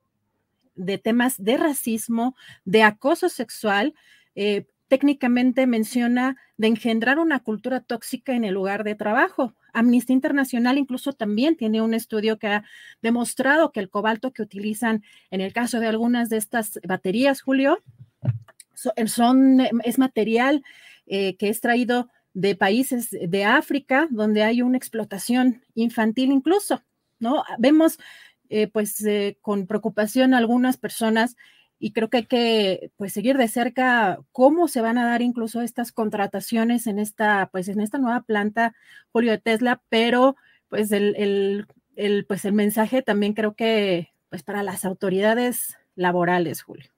de 0.74 0.96
temas 0.96 1.34
de 1.36 1.58
racismo, 1.58 2.34
de 2.64 2.82
acoso 2.82 3.28
sexual. 3.28 3.92
Eh, 4.34 4.64
técnicamente 4.90 5.68
menciona 5.68 6.36
de 6.56 6.66
engendrar 6.66 7.20
una 7.20 7.38
cultura 7.38 7.78
tóxica 7.78 8.34
en 8.34 8.44
el 8.44 8.54
lugar 8.54 8.82
de 8.82 8.96
trabajo. 8.96 9.54
Amnistía 9.72 10.14
Internacional 10.14 10.78
incluso 10.78 11.12
también 11.12 11.56
tiene 11.56 11.80
un 11.80 11.94
estudio 11.94 12.40
que 12.40 12.48
ha 12.48 12.64
demostrado 13.00 13.70
que 13.70 13.78
el 13.78 13.88
cobalto 13.88 14.32
que 14.32 14.42
utilizan 14.42 15.04
en 15.30 15.40
el 15.40 15.52
caso 15.52 15.78
de 15.78 15.86
algunas 15.86 16.28
de 16.28 16.38
estas 16.38 16.80
baterías, 16.82 17.40
Julio, 17.40 17.78
son, 19.06 19.60
es 19.84 19.98
material 20.00 20.64
eh, 21.06 21.36
que 21.36 21.50
es 21.50 21.60
traído 21.60 22.08
de 22.34 22.56
países 22.56 23.10
de 23.10 23.44
África 23.44 24.08
donde 24.10 24.42
hay 24.42 24.60
una 24.60 24.76
explotación 24.76 25.62
infantil 25.76 26.32
incluso, 26.32 26.82
¿no? 27.20 27.44
Vemos 27.58 27.96
eh, 28.48 28.66
pues 28.66 29.00
eh, 29.04 29.38
con 29.40 29.68
preocupación 29.68 30.34
algunas 30.34 30.78
personas 30.78 31.36
y 31.80 31.92
creo 31.92 32.10
que 32.10 32.18
hay 32.18 32.26
que 32.26 32.92
pues 32.96 33.14
seguir 33.14 33.38
de 33.38 33.48
cerca 33.48 34.20
cómo 34.32 34.68
se 34.68 34.82
van 34.82 34.98
a 34.98 35.06
dar 35.06 35.22
incluso 35.22 35.62
estas 35.62 35.90
contrataciones 35.90 36.86
en 36.86 36.98
esta 36.98 37.48
pues 37.50 37.68
en 37.68 37.80
esta 37.80 37.98
nueva 37.98 38.20
planta 38.20 38.74
Julio 39.10 39.32
de 39.32 39.38
Tesla, 39.38 39.82
pero 39.88 40.36
pues 40.68 40.92
el, 40.92 41.66
el, 41.96 42.26
pues 42.26 42.44
el 42.44 42.52
mensaje 42.52 43.02
también 43.02 43.32
creo 43.32 43.54
que 43.54 44.12
pues 44.28 44.42
para 44.42 44.62
las 44.62 44.84
autoridades 44.84 45.76
laborales, 45.96 46.62
Julio. 46.62 46.90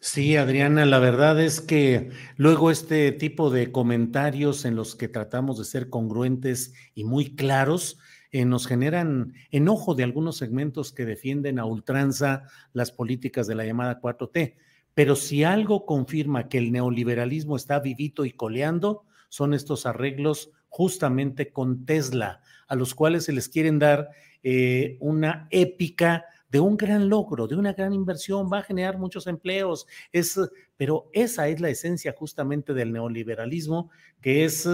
Sí, 0.00 0.36
Adriana, 0.36 0.86
la 0.86 0.98
verdad 0.98 1.40
es 1.40 1.60
que 1.60 2.10
luego 2.36 2.70
este 2.70 3.12
tipo 3.12 3.50
de 3.50 3.70
comentarios 3.70 4.64
en 4.64 4.76
los 4.76 4.94
que 4.94 5.08
tratamos 5.08 5.58
de 5.58 5.64
ser 5.64 5.90
congruentes 5.90 6.74
y 6.94 7.04
muy 7.04 7.34
claros, 7.34 7.98
eh, 8.36 8.44
nos 8.44 8.66
generan 8.66 9.32
enojo 9.50 9.94
de 9.94 10.04
algunos 10.04 10.36
segmentos 10.36 10.92
que 10.92 11.06
defienden 11.06 11.58
a 11.58 11.64
ultranza 11.64 12.42
las 12.74 12.92
políticas 12.92 13.46
de 13.46 13.54
la 13.54 13.64
llamada 13.64 13.98
4T. 13.98 14.56
Pero 14.92 15.16
si 15.16 15.42
algo 15.42 15.86
confirma 15.86 16.46
que 16.50 16.58
el 16.58 16.70
neoliberalismo 16.70 17.56
está 17.56 17.80
vivito 17.80 18.26
y 18.26 18.32
coleando, 18.32 19.04
son 19.30 19.54
estos 19.54 19.86
arreglos 19.86 20.50
justamente 20.68 21.50
con 21.50 21.86
Tesla, 21.86 22.42
a 22.68 22.74
los 22.74 22.94
cuales 22.94 23.24
se 23.24 23.32
les 23.32 23.48
quieren 23.48 23.78
dar 23.78 24.10
eh, 24.42 24.98
una 25.00 25.48
épica 25.50 26.26
de 26.48 26.60
un 26.60 26.76
gran 26.76 27.08
logro, 27.08 27.46
de 27.46 27.56
una 27.56 27.72
gran 27.72 27.92
inversión, 27.92 28.48
va 28.52 28.58
a 28.58 28.62
generar 28.62 28.98
muchos 28.98 29.26
empleos, 29.26 29.86
es, 30.12 30.38
pero 30.76 31.10
esa 31.12 31.48
es 31.48 31.60
la 31.60 31.70
esencia 31.70 32.14
justamente 32.16 32.72
del 32.74 32.92
neoliberalismo, 32.92 33.90
que 34.20 34.44
es 34.44 34.68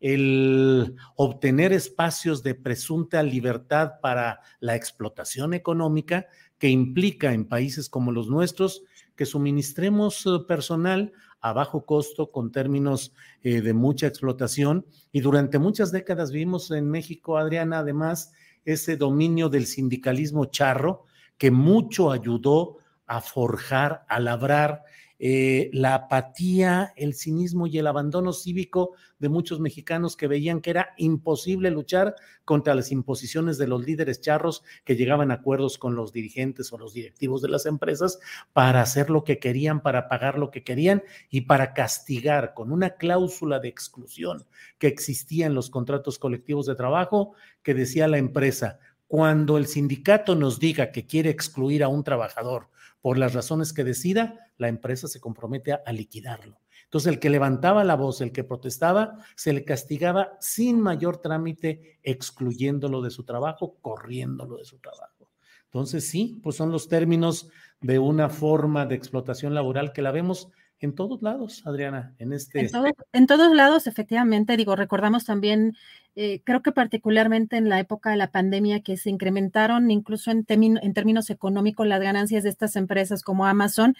el 0.00 0.94
obtener 1.16 1.72
espacios 1.72 2.42
de 2.42 2.54
presunta 2.54 3.22
libertad 3.22 3.92
para 4.00 4.40
la 4.60 4.76
explotación 4.76 5.54
económica 5.54 6.26
que 6.58 6.68
implica 6.68 7.32
en 7.32 7.46
países 7.46 7.88
como 7.88 8.12
los 8.12 8.28
nuestros 8.28 8.82
que 9.16 9.26
suministremos 9.26 10.24
eh, 10.26 10.30
personal 10.46 11.12
a 11.40 11.52
bajo 11.52 11.84
costo 11.84 12.30
con 12.30 12.52
términos 12.52 13.12
eh, 13.42 13.60
de 13.60 13.72
mucha 13.72 14.06
explotación. 14.06 14.86
Y 15.12 15.20
durante 15.20 15.58
muchas 15.58 15.90
décadas 15.90 16.30
vimos 16.30 16.70
en 16.70 16.88
México, 16.88 17.38
Adriana, 17.38 17.78
además, 17.78 18.32
ese 18.64 18.96
dominio 18.96 19.48
del 19.48 19.66
sindicalismo 19.66 20.46
charro 20.46 21.06
que 21.40 21.50
mucho 21.50 22.12
ayudó 22.12 22.76
a 23.06 23.22
forjar, 23.22 24.04
a 24.10 24.20
labrar 24.20 24.84
eh, 25.18 25.70
la 25.72 25.94
apatía, 25.94 26.92
el 26.96 27.14
cinismo 27.14 27.66
y 27.66 27.78
el 27.78 27.86
abandono 27.86 28.34
cívico 28.34 28.92
de 29.18 29.30
muchos 29.30 29.58
mexicanos 29.58 30.18
que 30.18 30.26
veían 30.26 30.60
que 30.60 30.68
era 30.68 30.90
imposible 30.98 31.70
luchar 31.70 32.14
contra 32.44 32.74
las 32.74 32.92
imposiciones 32.92 33.56
de 33.56 33.68
los 33.68 33.86
líderes 33.86 34.20
charros 34.20 34.62
que 34.84 34.96
llegaban 34.96 35.30
a 35.30 35.34
acuerdos 35.36 35.78
con 35.78 35.94
los 35.94 36.12
dirigentes 36.12 36.74
o 36.74 36.78
los 36.78 36.92
directivos 36.92 37.40
de 37.40 37.48
las 37.48 37.64
empresas 37.64 38.18
para 38.52 38.82
hacer 38.82 39.08
lo 39.08 39.24
que 39.24 39.38
querían, 39.38 39.80
para 39.80 40.08
pagar 40.08 40.38
lo 40.38 40.50
que 40.50 40.62
querían 40.62 41.02
y 41.30 41.42
para 41.42 41.72
castigar 41.72 42.52
con 42.52 42.70
una 42.70 42.96
cláusula 42.96 43.60
de 43.60 43.68
exclusión 43.68 44.44
que 44.76 44.88
existía 44.88 45.46
en 45.46 45.54
los 45.54 45.70
contratos 45.70 46.18
colectivos 46.18 46.66
de 46.66 46.74
trabajo 46.74 47.32
que 47.62 47.72
decía 47.72 48.08
la 48.08 48.18
empresa, 48.18 48.78
cuando 49.10 49.58
el 49.58 49.66
sindicato 49.66 50.36
nos 50.36 50.60
diga 50.60 50.92
que 50.92 51.04
quiere 51.04 51.30
excluir 51.30 51.82
a 51.82 51.88
un 51.88 52.04
trabajador 52.04 52.68
por 53.00 53.18
las 53.18 53.34
razones 53.34 53.72
que 53.72 53.82
decida, 53.82 54.38
la 54.56 54.68
empresa 54.68 55.08
se 55.08 55.18
compromete 55.18 55.72
a, 55.72 55.92
liquidarlo. 55.92 56.60
Entonces, 56.84 57.12
el 57.12 57.18
que 57.18 57.28
levantaba 57.28 57.82
la 57.82 57.96
voz, 57.96 58.20
el 58.20 58.30
que 58.30 58.44
protestaba, 58.44 59.16
se 59.34 59.52
le 59.52 59.64
castigaba 59.64 60.36
sin 60.38 60.80
mayor 60.80 61.16
trámite, 61.16 61.98
excluyéndolo 62.04 63.02
de 63.02 63.10
su 63.10 63.24
trabajo, 63.24 63.78
corriéndolo 63.82 64.58
de 64.58 64.64
su 64.64 64.78
trabajo. 64.78 65.28
Entonces, 65.64 66.08
sí, 66.08 66.38
pues 66.40 66.54
son 66.54 66.70
los 66.70 66.86
términos 66.86 67.48
de 67.80 67.98
una 67.98 68.28
forma 68.28 68.86
de 68.86 68.94
explotación 68.94 69.54
laboral 69.54 69.92
que 69.92 70.02
la 70.02 70.12
vemos 70.12 70.52
en 70.80 70.94
todos 70.94 71.20
lados, 71.20 71.62
Adriana, 71.66 72.14
en 72.18 72.32
este... 72.32 72.70
En, 73.12 73.26
todos 73.26 73.54
lados, 73.54 73.86
efectivamente, 73.86 74.56
digo, 74.56 74.76
recordamos 74.76 75.26
también, 75.26 75.76
eh, 76.16 76.42
creo 76.44 76.62
que 76.62 76.72
particularmente 76.72 77.56
en 77.56 77.68
la 77.68 77.80
época 77.80 78.10
de 78.10 78.16
la 78.16 78.30
pandemia, 78.30 78.80
que 78.80 78.96
se 78.96 79.10
incrementaron 79.10 79.90
incluso 79.90 80.30
en, 80.30 80.44
en 80.48 80.94
términos 80.94 81.30
económicos 81.30 81.86
las 81.86 82.00
ganancias 82.00 82.42
de 82.42 82.50
estas 82.50 82.76
empresas 82.76 83.22
como 83.22 83.46
Amazon, 83.46 83.96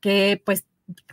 que 0.00 0.42
pues 0.44 0.64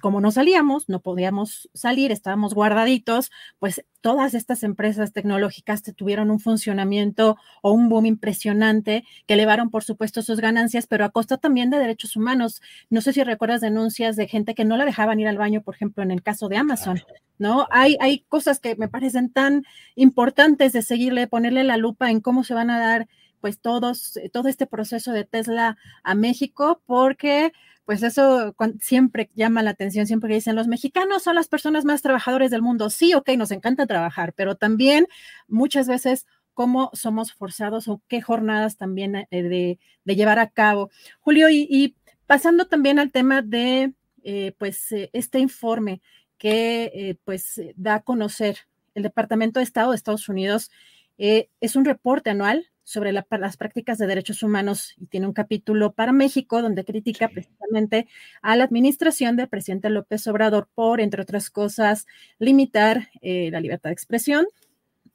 como 0.02 0.20
no 0.20 0.32
salíamos, 0.32 0.90
no 0.90 1.00
podíamos 1.00 1.70
salir, 1.74 2.12
estábamos 2.12 2.54
guardaditos, 2.54 3.32
pues 3.60 3.86
todas 4.02 4.34
estas 4.34 4.64
empresas 4.64 5.14
tecnológicas 5.14 5.82
tuvieron 5.84 6.32
un 6.32 6.40
funcionamiento 6.40 7.38
o 7.62 7.72
un 7.72 7.88
boom 7.88 8.06
impresionante 8.06 9.06
que 9.28 9.36
elevaron, 9.36 9.70
por 9.70 9.84
supuesto, 9.84 10.22
sus 10.22 10.40
ganancias, 10.40 10.88
pero 10.88 11.06
a 11.06 11.10
costa 11.10 11.38
también 11.38 11.70
de 11.70 11.80
derechos 11.80 12.16
humanos. 12.16 12.62
No 12.90 13.02
sé 13.02 13.14
si 13.14 13.24
recuerdas 13.24 13.62
denuncias 13.62 14.16
de 14.16 14.28
gente 14.28 14.56
que 14.56 14.66
no 14.66 14.76
la 14.76 14.86
dejaban 14.86 15.20
ir 15.20 15.28
al 15.28 15.38
baño, 15.38 15.62
por 15.62 15.76
ejemplo, 15.76 16.04
en 16.04 16.12
el 16.12 16.24
caso 16.24 16.50
de 16.50 16.58
Amazon, 16.58 17.02
¿no? 17.42 17.68
Hay, 17.72 18.26
cosas 18.30 18.60
que 18.60 18.76
me 18.76 18.88
parecen 18.88 19.32
tan 19.32 19.66
importantes 19.96 20.72
de 20.74 20.82
seguirle, 20.84 21.28
ponerle 21.28 21.64
la 21.64 21.78
lupa 21.78 22.12
en 22.12 22.22
cómo 22.22 22.44
se 22.44 22.54
van 22.54 22.70
a 22.70 22.80
dar 22.80 23.08
pues 23.42 23.60
todos, 23.60 24.20
todo 24.32 24.48
este 24.48 24.68
proceso 24.68 25.12
de 25.12 25.26
Tesla 25.26 25.76
a 26.04 26.14
México, 26.14 26.82
porque 26.86 27.52
pues 27.84 28.04
eso 28.04 28.56
siempre 28.80 29.32
llama 29.34 29.64
la 29.64 29.72
atención, 29.72 30.06
siempre 30.06 30.34
dicen, 30.34 30.56
los 30.56 30.68
mexicanos 30.68 31.24
son 31.24 31.36
las 31.36 31.48
personas 31.48 31.84
más 31.84 32.04
trabajadoras 32.04 32.52
del 32.52 32.62
mundo. 32.62 32.92
Sí, 32.92 33.16
ok, 33.16 33.30
nos 33.38 33.52
encanta 33.52 33.88
trabajar, 33.88 34.34
pero 34.34 34.56
también 34.56 35.08
muchas 35.48 35.88
veces 35.88 36.28
cómo 36.54 36.92
somos 36.94 37.34
forzados 37.34 37.88
o 37.88 38.02
qué 38.08 38.22
jornadas 38.22 38.78
también 38.78 39.16
eh, 39.16 39.28
de, 39.32 39.80
llevar 40.06 40.38
a 40.38 40.52
cabo. 40.52 40.92
Julio, 41.20 41.50
y, 41.50 41.96
pasando 42.28 42.68
también 42.68 43.00
al 43.00 43.12
tema 43.12 43.42
de, 43.42 43.94
eh, 44.24 44.54
pues, 44.60 44.92
eh, 44.92 45.10
este 45.12 45.40
informe 45.40 46.02
que, 46.42 47.20
pues, 47.24 47.62
da 47.76 47.96
a 47.96 48.02
conocer 48.02 48.58
el 48.96 49.04
Departamento 49.04 49.60
de 49.60 49.64
Estado 49.64 49.92
de 49.92 49.96
Estados 49.96 50.28
Unidos, 50.28 50.72
es 51.20 51.76
un 51.76 51.86
reporte 51.86 52.32
anual 52.32 52.72
sobre 52.84 53.12
las 53.12 53.58
prácticas 53.58 53.98
de 54.00 54.08
derechos 54.08 54.42
humanos 54.44 54.96
y 54.98 55.06
tiene 55.06 55.28
un 55.28 55.34
capítulo 55.34 55.94
para 55.94 56.12
México 56.12 56.62
donde 56.62 56.84
critica 56.84 57.30
precisamente 57.30 58.08
a 58.42 58.56
la 58.56 58.64
administración 58.64 59.36
del 59.36 59.50
presidente 59.50 59.90
López 59.90 60.26
Obrador 60.28 60.68
por, 60.74 61.00
entre 61.00 61.22
otras 61.22 61.50
cosas, 61.50 62.08
limitar 62.40 63.10
eh, 63.22 63.50
la 63.52 63.62
libertad 63.62 63.92
de 63.92 63.94
expresión, 63.94 64.46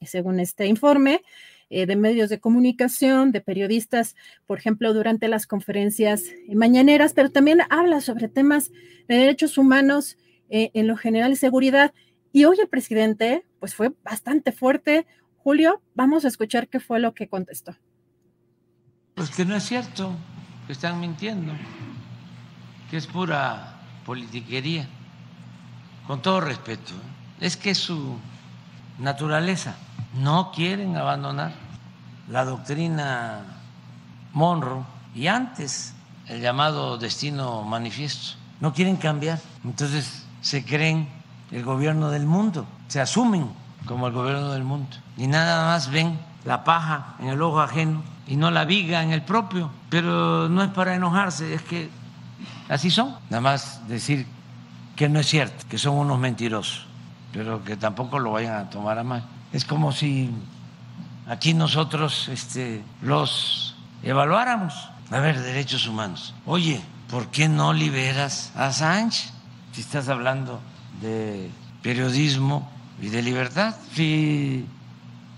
según 0.00 0.40
este 0.40 0.66
informe. 0.66 1.22
Eh, 1.68 1.84
de 1.84 1.96
medios 1.96 2.28
de 2.28 2.38
comunicación, 2.38 3.32
de 3.32 3.40
periodistas, 3.40 4.14
por 4.46 4.56
ejemplo, 4.56 4.94
durante 4.94 5.26
las 5.26 5.48
conferencias 5.48 6.22
mañaneras, 6.48 7.12
pero 7.12 7.32
también 7.32 7.58
habla 7.70 8.00
sobre 8.00 8.28
temas 8.28 8.70
de 9.08 9.16
derechos 9.16 9.58
humanos 9.58 10.16
eh, 10.50 10.70
en 10.74 10.86
lo 10.86 10.96
general 10.96 11.32
y 11.32 11.36
seguridad. 11.36 11.92
Y 12.32 12.44
hoy 12.44 12.58
el 12.60 12.68
presidente, 12.68 13.46
pues 13.60 13.74
fue 13.74 13.92
bastante 14.04 14.52
fuerte, 14.52 15.06
Julio, 15.38 15.80
vamos 15.94 16.24
a 16.24 16.28
escuchar 16.28 16.68
qué 16.68 16.80
fue 16.80 17.00
lo 17.00 17.14
que 17.14 17.28
contestó. 17.28 17.76
Pues 19.14 19.30
que 19.30 19.44
no 19.44 19.54
es 19.54 19.62
cierto, 19.62 20.12
que 20.66 20.72
están 20.72 21.00
mintiendo, 21.00 21.52
que 22.90 22.96
es 22.96 23.06
pura 23.06 23.80
politiquería, 24.04 24.88
con 26.06 26.20
todo 26.20 26.40
respeto. 26.40 26.92
Es 27.40 27.56
que 27.56 27.74
su 27.74 28.18
naturaleza. 28.98 29.76
No 30.14 30.50
quieren 30.50 30.96
abandonar 30.96 31.52
la 32.28 32.44
doctrina 32.44 33.44
Monroe 34.32 34.84
y 35.14 35.26
antes 35.26 35.94
el 36.26 36.40
llamado 36.40 36.98
destino 36.98 37.62
manifiesto. 37.62 38.36
No 38.60 38.72
quieren 38.72 38.96
cambiar. 38.96 39.38
Entonces 39.64 40.25
se 40.46 40.64
creen 40.64 41.08
el 41.50 41.64
gobierno 41.64 42.08
del 42.10 42.24
mundo, 42.24 42.68
se 42.86 43.00
asumen 43.00 43.50
como 43.84 44.06
el 44.06 44.12
gobierno 44.12 44.52
del 44.52 44.62
mundo. 44.62 44.96
Y 45.16 45.26
nada 45.26 45.66
más 45.66 45.90
ven 45.90 46.20
la 46.44 46.62
paja 46.62 47.16
en 47.18 47.30
el 47.30 47.42
ojo 47.42 47.60
ajeno 47.60 48.00
y 48.28 48.36
no 48.36 48.52
la 48.52 48.64
viga 48.64 49.02
en 49.02 49.10
el 49.10 49.22
propio. 49.22 49.72
Pero 49.90 50.48
no 50.48 50.62
es 50.62 50.70
para 50.70 50.94
enojarse, 50.94 51.52
es 51.52 51.62
que 51.62 51.90
así 52.68 52.92
son. 52.92 53.16
Nada 53.28 53.40
más 53.40 53.88
decir 53.88 54.24
que 54.94 55.08
no 55.08 55.18
es 55.18 55.26
cierto, 55.26 55.64
que 55.68 55.78
son 55.78 55.96
unos 55.96 56.20
mentirosos, 56.20 56.86
pero 57.32 57.64
que 57.64 57.76
tampoco 57.76 58.20
lo 58.20 58.30
vayan 58.30 58.54
a 58.54 58.70
tomar 58.70 59.00
a 59.00 59.02
mal. 59.02 59.24
Es 59.52 59.64
como 59.64 59.90
si 59.90 60.30
aquí 61.26 61.54
nosotros 61.54 62.28
este, 62.28 62.84
los 63.02 63.74
evaluáramos. 64.04 64.90
A 65.10 65.18
ver, 65.18 65.40
derechos 65.40 65.88
humanos. 65.88 66.36
Oye, 66.46 66.80
¿por 67.10 67.32
qué 67.32 67.48
no 67.48 67.72
liberas 67.72 68.52
a 68.54 68.70
Sánchez? 68.70 69.32
Si 69.76 69.82
estás 69.82 70.08
hablando 70.08 70.58
de 71.02 71.50
periodismo 71.82 72.66
y 72.98 73.08
de 73.08 73.20
libertad, 73.20 73.74
si 73.92 74.64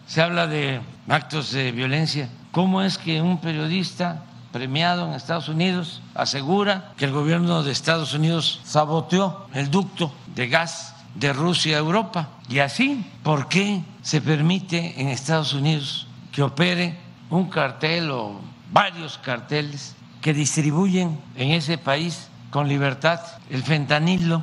se 0.06 0.22
habla 0.22 0.46
de 0.46 0.80
actos 1.08 1.50
de 1.50 1.72
violencia, 1.72 2.28
¿cómo 2.52 2.82
es 2.82 2.98
que 2.98 3.20
un 3.20 3.40
periodista 3.40 4.22
premiado 4.52 5.08
en 5.08 5.14
Estados 5.14 5.48
Unidos 5.48 6.02
asegura 6.14 6.92
que 6.96 7.06
el 7.06 7.10
gobierno 7.10 7.64
de 7.64 7.72
Estados 7.72 8.14
Unidos 8.14 8.60
saboteó 8.62 9.48
el 9.54 9.72
ducto 9.72 10.12
de 10.36 10.46
gas 10.46 10.94
de 11.16 11.32
Rusia 11.32 11.74
a 11.74 11.80
Europa? 11.80 12.28
Y 12.48 12.60
así, 12.60 13.04
¿por 13.24 13.48
qué 13.48 13.82
se 14.02 14.20
permite 14.20 15.00
en 15.00 15.08
Estados 15.08 15.52
Unidos 15.52 16.06
que 16.30 16.44
opere 16.44 16.96
un 17.28 17.50
cartel 17.50 18.12
o 18.12 18.40
varios 18.70 19.18
carteles 19.18 19.96
que 20.20 20.32
distribuyen 20.32 21.18
en 21.34 21.50
ese 21.50 21.76
país 21.76 22.27
con 22.50 22.68
libertad 22.68 23.20
el 23.50 23.62
fentanilo? 23.62 24.42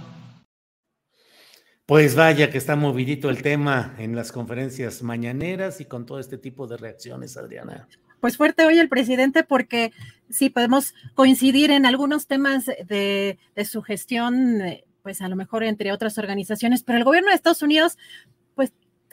Pues 1.85 2.15
vaya 2.15 2.49
que 2.49 2.57
está 2.57 2.75
movidito 2.75 3.29
el 3.29 3.43
tema 3.43 3.95
en 3.99 4.15
las 4.15 4.31
conferencias 4.31 5.03
mañaneras 5.03 5.81
y 5.81 5.85
con 5.85 6.05
todo 6.05 6.19
este 6.19 6.37
tipo 6.37 6.65
de 6.65 6.77
reacciones, 6.77 7.37
Adriana. 7.37 7.87
Pues 8.19 8.37
fuerte 8.37 8.65
hoy 8.65 8.79
el 8.79 8.89
presidente 8.89 9.43
porque 9.43 9.91
sí 10.31 10.49
podemos 10.49 10.95
coincidir 11.13 11.69
en 11.69 11.85
algunos 11.85 12.25
temas 12.25 12.65
de, 12.65 13.37
de 13.55 13.65
su 13.65 13.83
gestión, 13.83 14.61
eh, 14.61 14.83
pues 15.03 15.21
a 15.21 15.27
lo 15.27 15.35
mejor 15.35 15.63
entre 15.63 15.91
otras 15.91 16.17
organizaciones, 16.17 16.81
pero 16.81 16.97
el 16.97 17.03
gobierno 17.03 17.29
de 17.29 17.35
Estados 17.35 17.61
Unidos, 17.61 17.99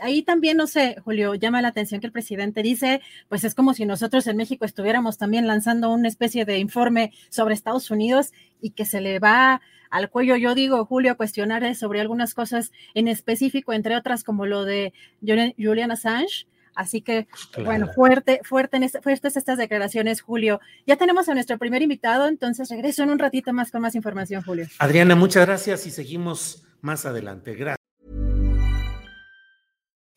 ahí 0.02 0.22
también, 0.22 0.56
no 0.56 0.66
sé, 0.66 0.96
Julio, 1.04 1.34
llama 1.34 1.62
la 1.62 1.68
atención 1.68 2.00
que 2.00 2.06
el 2.06 2.12
presidente 2.12 2.62
dice, 2.62 3.00
pues 3.28 3.44
es 3.44 3.54
como 3.54 3.72
si 3.74 3.86
nosotros 3.86 4.26
en 4.26 4.36
México 4.36 4.64
estuviéramos 4.64 5.16
también 5.18 5.46
lanzando 5.46 5.90
una 5.90 6.08
especie 6.08 6.44
de 6.44 6.58
informe 6.58 7.12
sobre 7.30 7.54
Estados 7.54 7.90
Unidos 7.90 8.32
y 8.60 8.70
que 8.70 8.84
se 8.84 9.00
le 9.00 9.18
va 9.18 9.60
al 9.90 10.10
cuello, 10.10 10.36
yo 10.36 10.54
digo, 10.54 10.84
Julio, 10.86 11.12
a 11.12 11.14
cuestionar 11.16 11.74
sobre 11.74 12.00
algunas 12.00 12.34
cosas 12.34 12.72
en 12.94 13.08
específico, 13.08 13.72
entre 13.72 13.94
otras 13.94 14.24
como 14.24 14.46
lo 14.46 14.64
de 14.64 14.92
Julian 15.20 15.90
Assange. 15.90 16.46
Así 16.74 17.02
que, 17.02 17.26
bueno, 17.62 17.88
fuerte, 17.94 18.40
fuerte 18.42 18.78
en 18.78 18.88
fuertes 18.88 19.36
estas 19.36 19.58
declaraciones, 19.58 20.22
Julio. 20.22 20.60
Ya 20.86 20.96
tenemos 20.96 21.28
a 21.28 21.34
nuestro 21.34 21.58
primer 21.58 21.82
invitado, 21.82 22.26
entonces 22.26 22.70
regreso 22.70 23.02
en 23.02 23.10
un 23.10 23.18
ratito 23.18 23.52
más 23.52 23.70
con 23.70 23.82
más 23.82 23.94
información, 23.94 24.42
Julio. 24.42 24.66
Adriana, 24.78 25.14
muchas 25.14 25.44
gracias 25.46 25.86
y 25.86 25.90
seguimos 25.90 26.64
más 26.80 27.04
adelante. 27.04 27.54
Gracias. 27.54 27.81